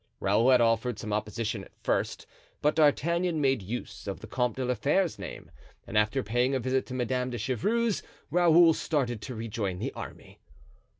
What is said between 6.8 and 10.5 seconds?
to Madame de Chevreuse, Raoul started to rejoin the army.